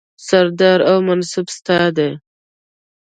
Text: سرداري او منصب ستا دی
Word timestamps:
سرداري 0.27 0.83
او 0.91 0.97
منصب 1.07 1.45
ستا 1.55 1.79
دی 1.95 2.09